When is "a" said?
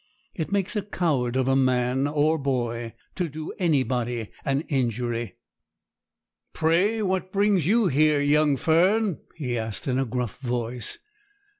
0.75-0.81, 1.47-1.55, 9.99-10.05